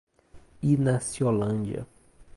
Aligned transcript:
Inaciolândia 0.71 1.85